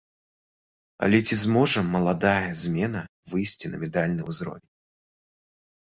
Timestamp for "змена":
2.63-3.01